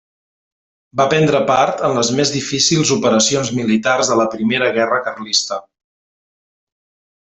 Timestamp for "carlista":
5.11-5.61